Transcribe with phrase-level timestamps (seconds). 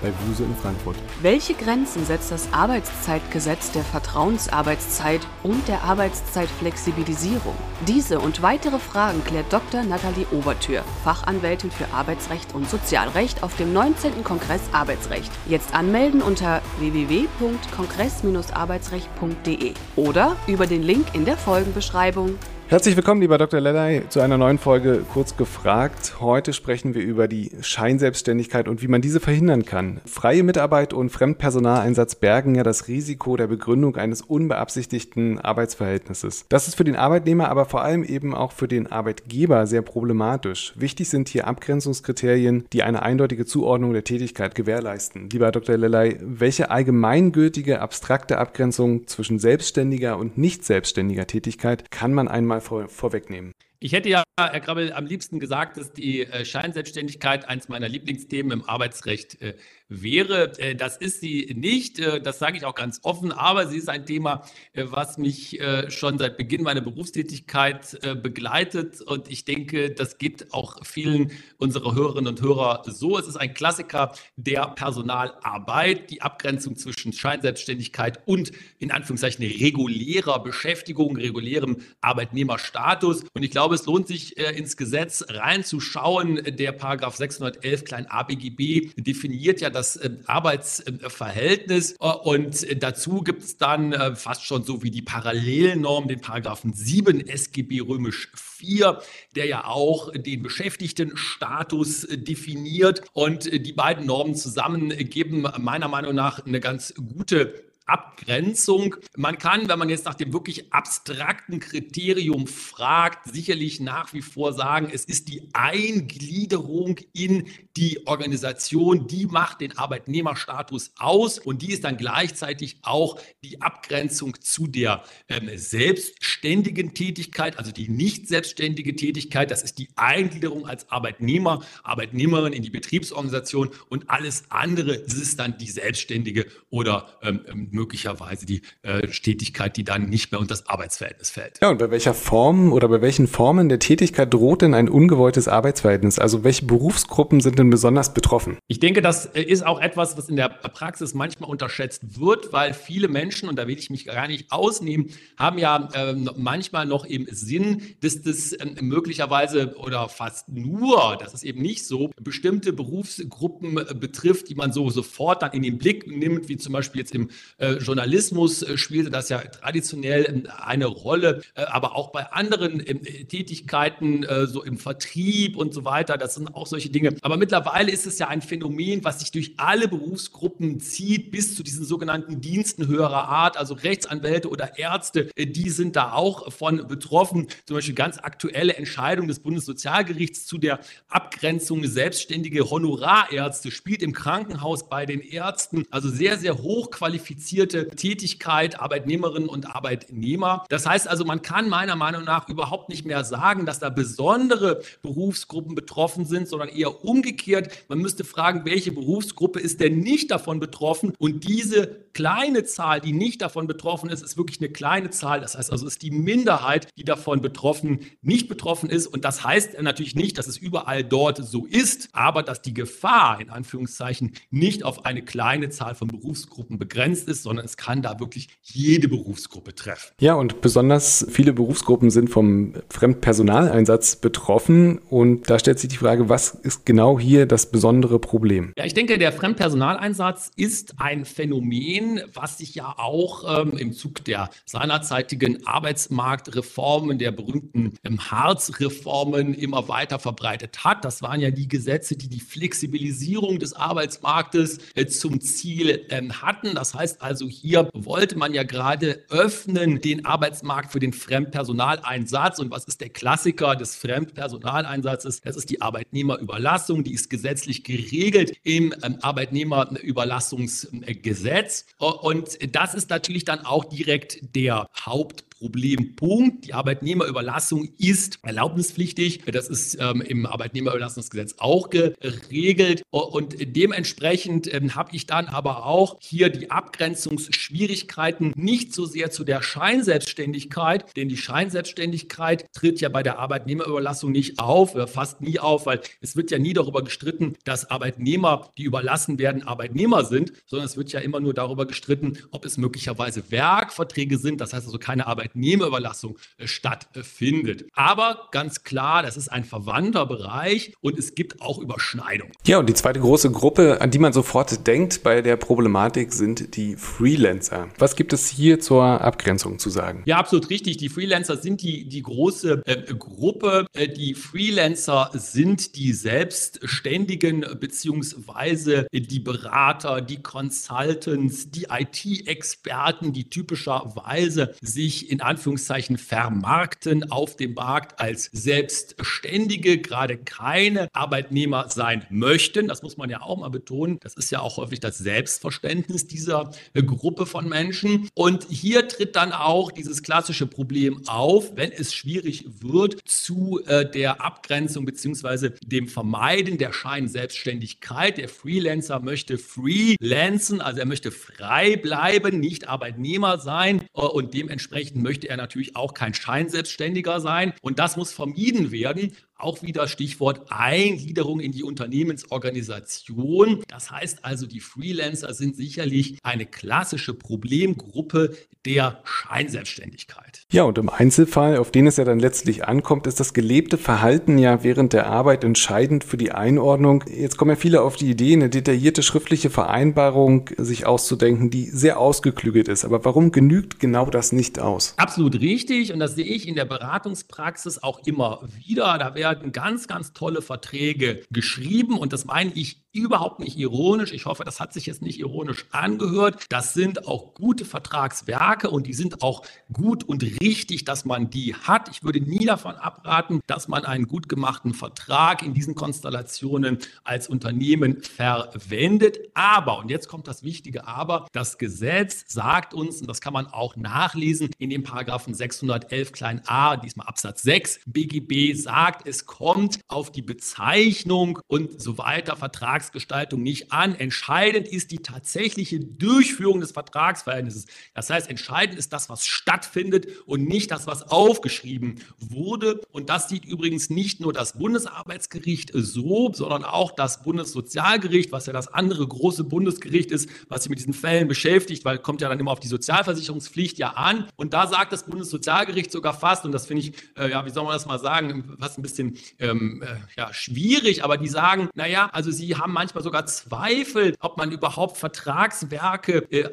[0.00, 0.96] bei Wuse in Frankfurt.
[1.22, 7.54] Welche Grenzen setzt das Arbeitszeitgesetz der Vertrauensarbeitszeit und der Arbeitszeitflexibilisierung?
[7.86, 9.82] Diese und weitere Fragen klärt Dr.
[9.82, 14.22] Nathalie Obertür, Fachanwältin für Arbeitsrecht und Sozialrecht auf dem 19.
[14.24, 15.30] Kongress Arbeitsrecht.
[15.46, 22.38] Jetzt anmelden unter www.kongress-arbeitsrecht.de oder über den Link in der Folgenbeschreibung.
[22.70, 23.58] Herzlich willkommen, lieber Dr.
[23.58, 26.20] Lellay, zu einer neuen Folge Kurz gefragt.
[26.20, 30.00] Heute sprechen wir über die Scheinselbstständigkeit und wie man diese verhindern kann.
[30.04, 36.44] Freie Mitarbeit und Fremdpersonaleinsatz bergen ja das Risiko der Begründung eines unbeabsichtigten Arbeitsverhältnisses.
[36.48, 40.72] Das ist für den Arbeitnehmer, aber vor allem eben auch für den Arbeitgeber sehr problematisch.
[40.76, 45.28] Wichtig sind hier Abgrenzungskriterien, die eine eindeutige Zuordnung der Tätigkeit gewährleisten.
[45.28, 45.76] Lieber Dr.
[45.76, 52.66] Lellay, welche allgemeingültige, abstrakte Abgrenzung zwischen selbstständiger und nicht selbstständiger Tätigkeit kann man einmal mal
[52.66, 53.52] vor, vorwegnehmen.
[53.82, 58.52] Ich hätte ja, Herr Krabbel, am liebsten gesagt, dass die äh, Scheinselbstständigkeit eines meiner Lieblingsthemen
[58.52, 59.54] im Arbeitsrecht äh,
[59.88, 60.52] wäre.
[60.58, 64.04] Äh, das ist sie nicht, das sage ich auch ganz offen, aber sie ist ein
[64.04, 70.84] Thema, was mich schon seit Beginn meiner Berufstätigkeit begleitet und ich denke, das geht auch
[70.84, 73.18] vielen unserer Hörerinnen und Hörer so.
[73.18, 81.16] Es ist ein Klassiker der Personalarbeit, die Abgrenzung zwischen Scheinselbstständigkeit und in Anführungszeichen regulärer Beschäftigung,
[81.16, 83.24] regulärem Arbeitnehmerstatus.
[83.34, 86.40] Und ich glaube, es lohnt sich ins Gesetz reinzuschauen.
[86.56, 91.92] Der Paragraph 611 klein ABGB definiert ja das ähm, Arbeitsverhältnis.
[92.00, 96.72] Äh, und dazu gibt es dann äh, fast schon so wie die Parallelnorm, den Paragraphen
[96.72, 99.00] 7 SGB römisch 4,
[99.34, 103.02] der ja auch den Beschäftigtenstatus äh, definiert.
[103.12, 108.96] Und die beiden Normen zusammen geben meiner Meinung nach eine ganz gute Abgrenzung.
[109.16, 114.52] Man kann, wenn man jetzt nach dem wirklich abstrakten Kriterium fragt, sicherlich nach wie vor
[114.52, 121.72] sagen, es ist die Eingliederung in die Organisation, die macht den Arbeitnehmerstatus aus und die
[121.72, 128.94] ist dann gleichzeitig auch die Abgrenzung zu der ähm, selbstständigen Tätigkeit, also die nicht selbstständige
[128.94, 129.50] Tätigkeit.
[129.50, 135.58] Das ist die Eingliederung als Arbeitnehmer, Arbeitnehmerin in die Betriebsorganisation und alles andere ist dann
[135.58, 141.30] die selbstständige oder ähm, möglicherweise die äh, Tätigkeit, die dann nicht mehr unter das Arbeitsverhältnis
[141.30, 141.58] fällt.
[141.60, 145.48] Ja, und bei welcher Form oder bei welchen Formen der Tätigkeit droht denn ein ungewolltes
[145.48, 146.18] Arbeitsverhältnis?
[146.18, 148.58] Also welche Berufsgruppen sind denn besonders betroffen?
[148.68, 152.74] Ich denke, das äh, ist auch etwas, was in der Praxis manchmal unterschätzt wird, weil
[152.74, 157.04] viele Menschen, und da will ich mich gar nicht ausnehmen, haben ja äh, manchmal noch
[157.04, 162.72] im Sinn, dass das äh, möglicherweise oder fast nur, das ist eben nicht so, bestimmte
[162.72, 167.00] Berufsgruppen äh, betrifft, die man so sofort dann in den Blick nimmt, wie zum Beispiel
[167.00, 172.10] jetzt im äh, Journalismus äh, spielte das ja traditionell ähm, eine Rolle, äh, aber auch
[172.10, 177.16] bei anderen ähm, Tätigkeiten, so im Vertrieb und so weiter, das sind auch solche Dinge.
[177.22, 181.62] Aber mittlerweile ist es ja ein Phänomen, was sich durch alle Berufsgruppen zieht, bis zu
[181.62, 187.48] diesen sogenannten Diensten höherer Art, also Rechtsanwälte oder Ärzte, die sind da auch von betroffen.
[187.66, 194.88] Zum Beispiel ganz aktuelle Entscheidung des Bundessozialgerichts zu der Abgrenzung selbstständige Honorarärzte spielt im Krankenhaus
[194.88, 200.64] bei den Ärzten, also sehr, sehr hoch qualifiziert qualifizierte Tätigkeit Arbeitnehmerinnen und Arbeitnehmer.
[200.68, 204.82] Das heißt also, man kann meiner Meinung nach überhaupt nicht mehr sagen, dass da besondere
[205.02, 207.70] Berufsgruppen betroffen sind, sondern eher umgekehrt.
[207.88, 211.12] Man müsste fragen, welche Berufsgruppe ist denn nicht davon betroffen?
[211.18, 215.40] Und diese kleine Zahl, die nicht davon betroffen ist, ist wirklich eine kleine Zahl.
[215.40, 219.06] Das heißt also, es ist die Minderheit, die davon betroffen, nicht betroffen ist.
[219.06, 223.40] Und das heißt natürlich nicht, dass es überall dort so ist, aber dass die Gefahr
[223.40, 228.20] in Anführungszeichen nicht auf eine kleine Zahl von Berufsgruppen begrenzt ist, sondern es kann da
[228.20, 230.12] wirklich jede Berufsgruppe treffen.
[230.20, 234.98] Ja, und besonders viele Berufsgruppen sind vom Fremdpersonaleinsatz betroffen.
[234.98, 238.72] Und da stellt sich die Frage, was ist genau hier das besondere Problem?
[238.76, 244.24] Ja, ich denke, der Fremdpersonaleinsatz ist ein Phänomen, was sich ja auch ähm, im Zug
[244.24, 251.04] der seinerzeitigen Arbeitsmarktreformen, der berühmten ähm, Harz-Reformen immer weiter verbreitet hat.
[251.04, 256.74] Das waren ja die Gesetze, die die Flexibilisierung des Arbeitsmarktes äh, zum Ziel ähm, hatten.
[256.74, 262.58] Das heißt also, hier wollte man ja gerade öffnen den Arbeitsmarkt für den Fremdpersonaleinsatz.
[262.58, 265.40] Und was ist der Klassiker des Fremdpersonaleinsatzes?
[265.40, 267.04] Das ist die Arbeitnehmerüberlassung.
[267.04, 271.86] Die ist gesetzlich geregelt im ähm, Arbeitnehmerüberlassungsgesetz.
[271.98, 276.66] Und das ist natürlich dann auch direkt der Haupt Problempunkt.
[276.66, 279.42] Die Arbeitnehmerüberlassung ist erlaubnispflichtig.
[279.44, 283.02] Das ist ähm, im Arbeitnehmerüberlassungsgesetz auch geregelt.
[283.10, 289.44] Und dementsprechend ähm, habe ich dann aber auch hier die Abgrenzungsschwierigkeiten nicht so sehr zu
[289.44, 295.86] der Scheinselbstständigkeit, denn die Scheinselbstständigkeit tritt ja bei der Arbeitnehmerüberlassung nicht auf, fast nie auf,
[295.86, 300.86] weil es wird ja nie darüber gestritten, dass Arbeitnehmer, die überlassen werden, Arbeitnehmer sind, sondern
[300.86, 304.98] es wird ja immer nur darüber gestritten, ob es möglicherweise Werkverträge sind, das heißt also
[304.98, 307.86] keine Arbeitnehmerüberlassung äh, stattfindet.
[307.94, 312.52] Aber ganz klar, das ist ein verwandter Bereich und es gibt auch Überschneidungen.
[312.66, 316.76] Ja, und die zweite große Gruppe, an die man sofort denkt bei der Problematik, sind
[316.76, 317.88] die Freelancer.
[317.98, 320.22] Was gibt es hier zur Abgrenzung zu sagen?
[320.26, 320.96] Ja, absolut richtig.
[320.98, 323.86] Die Freelancer sind die, die große äh, Gruppe.
[323.92, 334.74] Äh, die Freelancer sind die Selbstständigen beziehungsweise die Berater, die Consultants, die IT-Experten, die typischerweise
[334.80, 342.88] sich in Anführungszeichen vermarkten auf dem Markt als Selbstständige, gerade keine Arbeitnehmer sein möchten.
[342.88, 344.18] Das muss man ja auch mal betonen.
[344.20, 348.28] Das ist ja auch häufig das Selbstverständnis dieser Gruppe von Menschen.
[348.34, 354.08] Und hier tritt dann auch dieses klassische Problem auf, wenn es schwierig wird zu äh,
[354.10, 355.70] der Abgrenzung bzw.
[355.84, 358.38] dem Vermeiden der Scheinselbstständigkeit.
[358.38, 365.22] Der Freelancer möchte freelancen, also er möchte frei bleiben, nicht Arbeitnehmer sein äh, und dementsprechend
[365.22, 367.72] möchte er natürlich auch kein Scheinselbstständiger sein.
[367.82, 369.32] Und das muss vermieden werden.
[369.60, 373.82] Auch wieder Stichwort Eingliederung in die Unternehmensorganisation.
[373.88, 380.62] Das heißt also, die Freelancer sind sicherlich eine klassische Problemgruppe der Scheinselbstständigkeit.
[380.72, 384.56] Ja, und im Einzelfall, auf den es ja dann letztlich ankommt, ist das gelebte Verhalten
[384.56, 387.24] ja während der Arbeit entscheidend für die Einordnung.
[387.28, 392.18] Jetzt kommen ja viele auf die Idee, eine detaillierte schriftliche Vereinbarung sich auszudenken, die sehr
[392.18, 393.04] ausgeklügelt ist.
[393.04, 395.12] Aber warum genügt genau das nicht aus?
[395.18, 396.12] Absolut richtig.
[396.12, 399.18] Und das sehe ich in der Beratungspraxis auch immer wieder.
[399.18, 404.32] Da werden werden ganz, ganz tolle Verträge geschrieben und das meine ich überhaupt nicht ironisch.
[404.32, 406.64] Ich hoffe, das hat sich jetzt nicht ironisch angehört.
[406.68, 409.62] Das sind auch gute Vertragswerke und die sind auch
[409.92, 412.08] gut und richtig, dass man die hat.
[412.10, 417.48] Ich würde nie davon abraten, dass man einen gut gemachten Vertrag in diesen Konstellationen als
[417.48, 419.38] Unternehmen verwendet.
[419.54, 423.66] Aber, und jetzt kommt das wichtige Aber, das Gesetz sagt uns, und das kann man
[423.66, 430.00] auch nachlesen in dem Paragraphen 611 klein a, diesmal Absatz 6 BGB, sagt, es kommt
[430.08, 432.56] auf die Bezeichnung und so weiter,
[433.00, 434.14] Vertragsgestaltung nicht an.
[434.14, 437.86] Entscheidend ist die tatsächliche Durchführung des Vertragsverhältnisses.
[438.14, 443.00] Das heißt, entscheidend ist das, was stattfindet und nicht das, was aufgeschrieben wurde.
[443.10, 448.72] Und das sieht übrigens nicht nur das Bundesarbeitsgericht so, sondern auch das Bundessozialgericht, was ja
[448.72, 452.60] das andere große Bundesgericht ist, was sich mit diesen Fällen beschäftigt, weil kommt ja dann
[452.60, 454.46] immer auf die Sozialversicherungspflicht ja an.
[454.56, 457.84] Und da sagt das Bundessozialgericht sogar fast, und das finde ich, äh, ja, wie soll
[457.84, 462.28] man das mal sagen, fast ein bisschen ähm, äh, ja, schwierig, aber die sagen, naja,
[462.32, 466.68] also sie haben manchmal sogar Zweifel, ob man überhaupt Vertragswerke äh,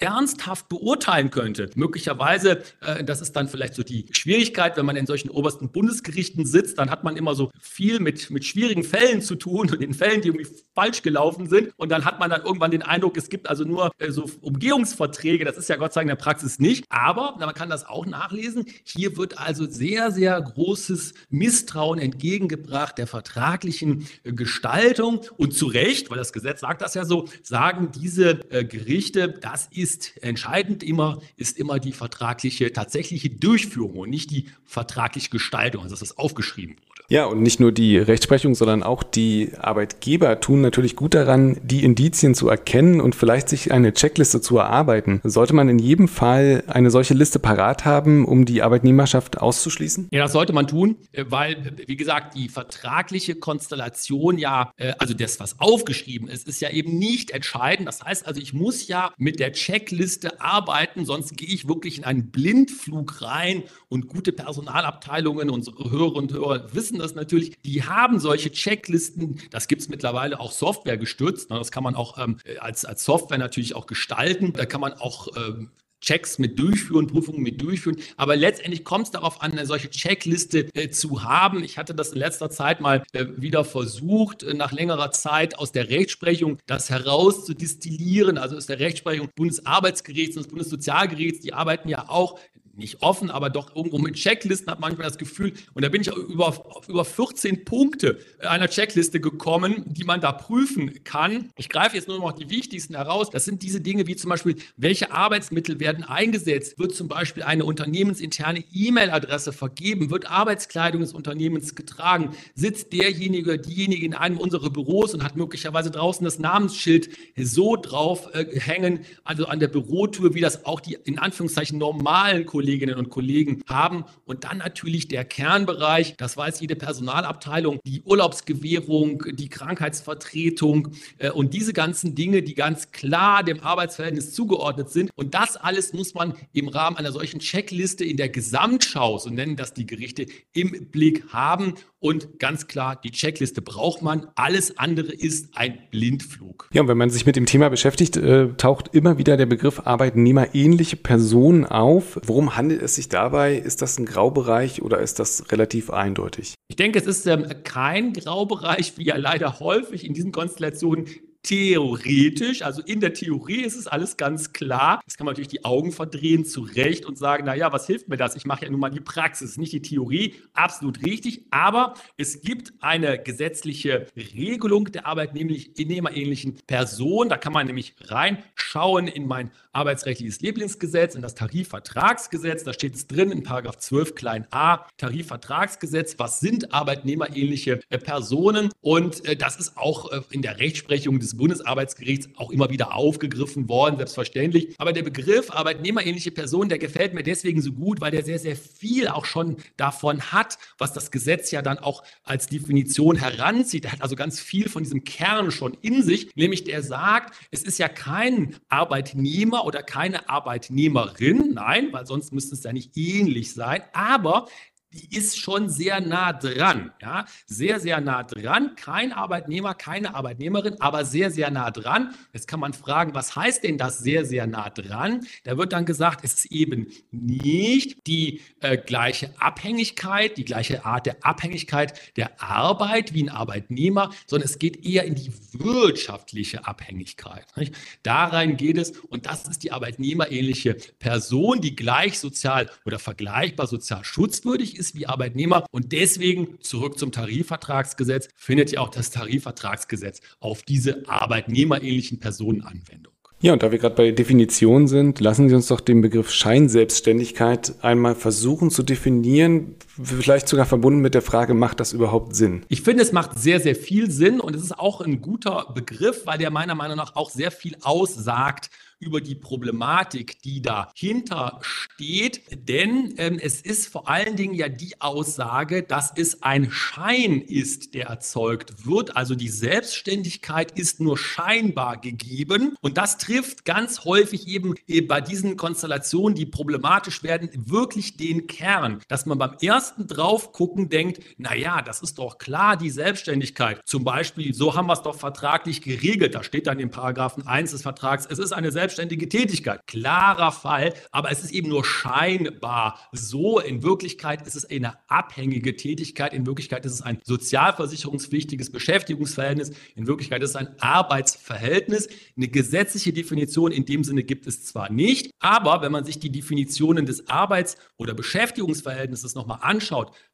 [0.00, 1.70] ernsthaft beurteilen könnte.
[1.74, 6.46] Möglicherweise, äh, das ist dann vielleicht so die Schwierigkeit, wenn man in solchen obersten Bundesgerichten
[6.46, 9.94] sitzt, dann hat man immer so viel mit, mit schwierigen Fällen zu tun und den
[9.94, 11.72] Fällen, die irgendwie falsch gelaufen sind.
[11.76, 15.44] Und dann hat man dann irgendwann den Eindruck, es gibt also nur äh, so Umgehungsverträge.
[15.44, 16.84] Das ist ja Gott sei Dank in der Praxis nicht.
[16.88, 18.66] Aber man kann das auch nachlesen.
[18.84, 25.20] Hier wird also sehr, sehr großes Misstrauen entgegengebracht der vertraglichen äh, Gestaltung.
[25.36, 29.68] Und zu Recht, weil das Gesetz sagt das ja so, sagen diese äh, Gerichte, das
[29.72, 35.92] ist entscheidend immer, ist immer die vertragliche, tatsächliche Durchführung und nicht die vertragliche Gestaltung, also
[35.92, 36.92] dass das aufgeschrieben wurde.
[37.12, 41.84] Ja, und nicht nur die Rechtsprechung, sondern auch die Arbeitgeber tun natürlich gut daran, die
[41.84, 45.20] Indizien zu erkennen und vielleicht sich eine Checkliste zu erarbeiten.
[45.22, 50.08] Sollte man in jedem Fall eine solche Liste parat haben, um die Arbeitnehmerschaft auszuschließen?
[50.10, 55.12] Ja, das sollte man tun, äh, weil, wie gesagt, die vertragliche Konstellation ja, äh, also
[55.12, 57.88] das, was aufgeschrieben ist, ist ja eben nicht entscheidend.
[57.88, 62.04] Das heißt also, ich muss ja mit der Checkliste arbeiten, sonst gehe ich wirklich in
[62.04, 68.18] einen Blindflug rein und gute Personalabteilungen, unsere Hörer und Hörer wissen das natürlich, die haben
[68.18, 69.40] solche Checklisten.
[69.50, 71.50] Das gibt es mittlerweile auch Software gestützt.
[71.50, 74.52] Das kann man auch ähm, als, als Software natürlich auch gestalten.
[74.52, 75.70] Da kann man auch ähm,
[76.02, 77.96] Checks mit durchführen, Prüfungen mit durchführen.
[78.16, 81.64] Aber letztendlich kommt es darauf an, eine solche Checkliste äh, zu haben.
[81.64, 85.72] Ich hatte das in letzter Zeit mal äh, wieder versucht, äh, nach längerer Zeit aus
[85.72, 91.40] der Rechtsprechung das herauszudistillieren, also aus der Rechtsprechung Bundesarbeitsgerichts und des Bundessozialgerichts.
[91.40, 92.38] Die arbeiten ja auch
[92.74, 96.08] nicht offen, aber doch irgendwo mit Checklisten hat manchmal das Gefühl, und da bin ich
[96.08, 101.50] über, auf über 14 Punkte einer Checkliste gekommen, die man da prüfen kann.
[101.56, 103.30] Ich greife jetzt nur noch die wichtigsten heraus.
[103.30, 106.78] Das sind diese Dinge wie zum Beispiel, welche Arbeitsmittel werden eingesetzt?
[106.78, 110.10] Wird zum Beispiel eine unternehmensinterne E-Mail-Adresse vergeben?
[110.10, 112.34] Wird Arbeitskleidung des Unternehmens getragen?
[112.54, 117.76] Sitzt derjenige oder diejenige in einem unserer Büros und hat möglicherweise draußen das Namensschild so
[117.76, 122.61] drauf äh, hängen, also an der Bürotür, wie das auch die in Anführungszeichen normalen Kollegen
[122.62, 124.04] Kolleginnen und Kollegen haben.
[124.24, 131.54] Und dann natürlich der Kernbereich, das weiß jede Personalabteilung, die Urlaubsgewährung, die Krankheitsvertretung äh, und
[131.54, 135.10] diese ganzen Dinge, die ganz klar dem Arbeitsverhältnis zugeordnet sind.
[135.16, 139.56] Und das alles muss man im Rahmen einer solchen Checkliste in der Gesamtschau, so nennen
[139.56, 141.74] das die Gerichte, im Blick haben.
[142.02, 144.26] Und ganz klar, die Checkliste braucht man.
[144.34, 146.68] Alles andere ist ein Blindflug.
[146.72, 149.82] Ja, und wenn man sich mit dem Thema beschäftigt, äh, taucht immer wieder der Begriff
[149.84, 152.18] Arbeitnehmerähnliche Personen auf.
[152.26, 153.54] Worum handelt es sich dabei?
[153.54, 156.54] Ist das ein Graubereich oder ist das relativ eindeutig?
[156.66, 161.06] Ich denke, es ist ähm, kein Graubereich, wie ja leider häufig in diesen Konstellationen
[161.42, 165.00] theoretisch, also in der Theorie ist es alles ganz klar.
[165.06, 168.16] Jetzt kann man natürlich die Augen verdrehen, zu Recht und sagen, naja, was hilft mir
[168.16, 168.36] das?
[168.36, 170.34] Ich mache ja nun mal die Praxis, nicht die Theorie.
[170.52, 171.46] Absolut richtig.
[171.50, 177.28] Aber es gibt eine gesetzliche Regelung der arbeitnehmerähnlichen Person.
[177.28, 182.62] Da kann man nämlich reinschauen in mein arbeitsrechtliches Lieblingsgesetz, in das Tarifvertragsgesetz.
[182.64, 186.18] Da steht es drin in Paragraph 12 klein a Tarifvertragsgesetz.
[186.18, 188.70] Was sind arbeitnehmerähnliche Personen?
[188.80, 193.68] Und äh, das ist auch äh, in der Rechtsprechung des Bundesarbeitsgerichts auch immer wieder aufgegriffen
[193.68, 194.74] worden, selbstverständlich.
[194.78, 198.56] Aber der Begriff arbeitnehmerähnliche Person, der gefällt mir deswegen so gut, weil der sehr, sehr
[198.56, 203.84] viel auch schon davon hat, was das Gesetz ja dann auch als Definition heranzieht.
[203.84, 207.62] Er hat also ganz viel von diesem Kern schon in sich, nämlich der sagt, es
[207.62, 213.54] ist ja kein Arbeitnehmer oder keine Arbeitnehmerin, nein, weil sonst müsste es ja nicht ähnlich
[213.54, 214.46] sein, aber
[214.92, 218.76] die ist schon sehr nah dran, ja, sehr, sehr nah dran.
[218.76, 222.14] Kein Arbeitnehmer, keine Arbeitnehmerin, aber sehr, sehr nah dran.
[222.32, 225.26] Jetzt kann man fragen, was heißt denn das sehr, sehr nah dran?
[225.44, 231.06] Da wird dann gesagt, es ist eben nicht die äh, gleiche Abhängigkeit, die gleiche Art
[231.06, 237.46] der Abhängigkeit der Arbeit wie ein Arbeitnehmer, sondern es geht eher in die wirtschaftliche Abhängigkeit.
[237.56, 237.74] Nicht?
[238.02, 244.04] Darein geht es und das ist die arbeitnehmerähnliche Person, die gleich sozial oder vergleichbar sozial
[244.04, 245.64] schutzwürdig ist ist wie Arbeitnehmer.
[245.70, 253.12] Und deswegen zurück zum Tarifvertragsgesetz findet ja auch das Tarifvertragsgesetz auf diese arbeitnehmerähnlichen Personen Anwendung.
[253.40, 257.74] Ja, und da wir gerade bei Definition sind, lassen Sie uns doch den Begriff Scheinselbstständigkeit
[257.82, 262.64] einmal versuchen zu definieren, vielleicht sogar verbunden mit der Frage, macht das überhaupt Sinn?
[262.68, 266.26] Ich finde, es macht sehr, sehr viel Sinn und es ist auch ein guter Begriff,
[266.26, 268.70] weil der meiner Meinung nach auch sehr viel aussagt
[269.02, 272.42] über die Problematik, die dahinter steht.
[272.68, 277.94] Denn ähm, es ist vor allen Dingen ja die Aussage, dass es ein Schein ist,
[277.94, 279.16] der erzeugt wird.
[279.16, 282.76] Also die Selbstständigkeit ist nur scheinbar gegeben.
[282.80, 284.74] Und das trifft ganz häufig eben
[285.08, 291.20] bei diesen Konstellationen, die problematisch werden, wirklich den Kern, dass man beim ersten draufgucken denkt,
[291.38, 293.80] naja, das ist doch klar, die Selbstständigkeit.
[293.84, 296.34] Zum Beispiel, so haben wir es doch vertraglich geregelt.
[296.34, 299.80] Da steht dann in Paragraphen 1 des Vertrags, es ist eine selbstständige Tätigkeit.
[299.86, 303.58] Klarer Fall, aber es ist eben nur scheinbar so.
[303.58, 306.32] In Wirklichkeit ist es eine abhängige Tätigkeit.
[306.32, 309.72] In Wirklichkeit ist es ein sozialversicherungspflichtiges Beschäftigungsverhältnis.
[309.94, 312.08] In Wirklichkeit ist es ein Arbeitsverhältnis.
[312.36, 316.30] Eine gesetzliche Definition in dem Sinne gibt es zwar nicht, aber wenn man sich die
[316.30, 319.71] Definitionen des Arbeits- oder Beschäftigungsverhältnisses nochmal anschaut,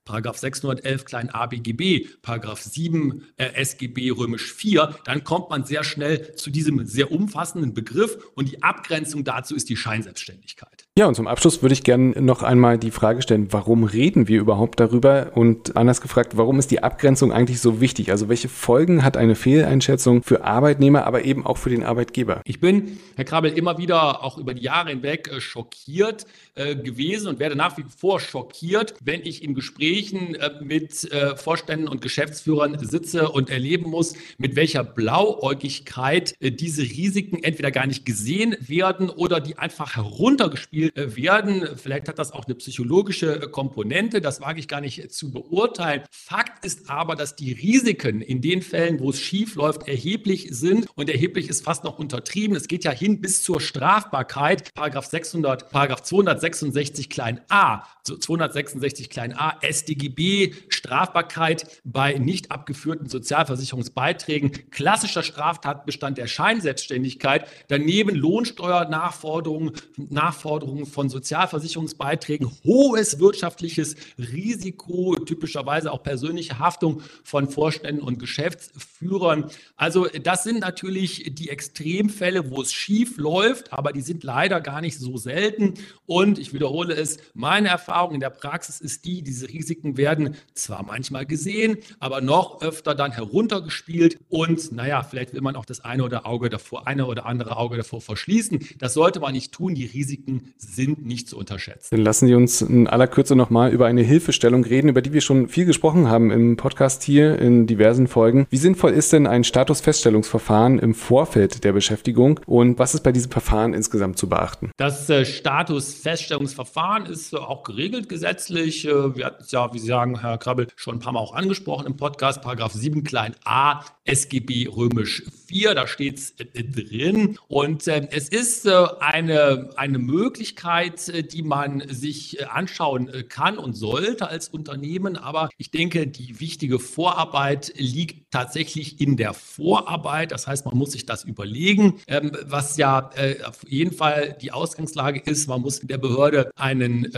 [0.08, 5.84] Paragraph 611 klein a BGB, Paragraph 7 äh, SGB römisch 4, dann kommt man sehr
[5.84, 10.87] schnell zu diesem sehr umfassenden Begriff und die Abgrenzung dazu ist die Scheinselbstständigkeit.
[10.98, 14.40] Ja, und zum Abschluss würde ich gerne noch einmal die Frage stellen, warum reden wir
[14.40, 15.30] überhaupt darüber?
[15.36, 18.10] Und anders gefragt, warum ist die Abgrenzung eigentlich so wichtig?
[18.10, 22.40] Also welche Folgen hat eine Fehleinschätzung für Arbeitnehmer, aber eben auch für den Arbeitgeber?
[22.44, 26.26] Ich bin, Herr Krabbel, immer wieder auch über die Jahre hinweg äh, schockiert
[26.56, 31.86] äh, gewesen und werde nach wie vor schockiert, wenn ich in Gesprächen äh, mit Vorständen
[31.86, 38.56] und Geschäftsführern sitze und erleben muss, mit welcher Blauäugigkeit diese Risiken entweder gar nicht gesehen
[38.58, 41.76] werden oder die einfach heruntergespielt werden.
[41.76, 46.02] Vielleicht hat das auch eine psychologische äh, Komponente, das wage ich gar nicht zu beurteilen.
[46.10, 50.88] Fakt ist aber, dass die Risiken in den Fällen, wo es schief läuft, erheblich sind
[50.94, 52.56] und erheblich ist fast noch untertrieben.
[52.56, 54.74] Es geht ja hin bis zur Strafbarkeit.
[54.74, 57.82] Paragraph 600, Paragraph 266 klein a,
[58.16, 69.72] 266 klein a StGB, Strafbarkeit bei nicht abgeführten Sozialversicherungsbeiträgen, klassischer Straftatbestand der Scheinselbstständigkeit, daneben Lohnsteuernachforderungen,
[69.96, 79.50] Nachforderungen von Sozialversicherungsbeiträgen, hohes wirtschaftliches Risiko, typischerweise auch persönliche Haftung von Vorständen und Geschäftsführern.
[79.76, 84.80] Also das sind natürlich die Extremfälle, wo es schief läuft, aber die sind leider gar
[84.80, 85.74] nicht so selten.
[86.06, 90.82] Und ich wiederhole es, meine Erfahrung in der Praxis ist die, diese Risiken werden zwar
[90.84, 94.18] manchmal gesehen, aber noch öfter dann heruntergespielt.
[94.28, 97.76] Und naja, vielleicht will man auch das eine oder Auge davor, eine oder andere Auge
[97.76, 98.60] davor verschließen.
[98.78, 99.74] Das sollte man nicht tun.
[99.74, 101.88] Die Risiken sind nicht zu unterschätzen.
[101.90, 105.20] Dann lassen Sie uns in aller Kürze nochmal über eine Hilfestellung reden, über die wir
[105.20, 108.46] schon viel gesprochen haben im Podcast hier in diversen Folgen.
[108.50, 113.30] Wie sinnvoll ist denn ein Statusfeststellungsverfahren im Vorfeld der Beschäftigung und was ist bei diesem
[113.30, 114.70] Verfahren insgesamt zu beachten?
[114.76, 118.84] Das äh, Statusfeststellungsverfahren ist äh, auch geregelt gesetzlich.
[118.84, 121.34] Äh, wir hatten es ja, wie Sie sagen, Herr Krabbel, schon ein paar Mal auch
[121.34, 127.38] angesprochen im Podcast, Paragraph 7 klein a SGB römisch 4, da steht es äh, drin.
[127.48, 133.22] Und äh, es ist äh, eine, eine Möglichkeit, äh, die man sich äh, anschauen äh,
[133.22, 135.16] kann und sollte als Unternehmen.
[135.16, 140.32] Aber ich denke, die wichtige Vorarbeit liegt tatsächlich in der Vorarbeit.
[140.32, 143.10] Das heißt, man muss sich das überlegen, ähm, was ja
[143.44, 145.48] auf jeden Fall die Ausgangslage ist.
[145.48, 147.12] Man muss der Behörde einen